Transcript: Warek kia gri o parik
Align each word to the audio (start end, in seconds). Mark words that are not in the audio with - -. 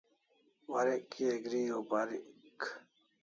Warek 0.71 1.03
kia 1.11 1.33
gri 1.45 1.61
o 1.77 1.79
parik 1.89 2.59